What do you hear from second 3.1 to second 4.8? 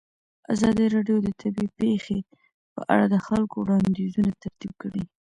خلکو وړاندیزونه ترتیب